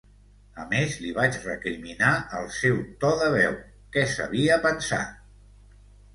[0.61, 3.55] A més, li vaig recriminar el seu to de veu,
[3.99, 5.15] què s'havia pensat!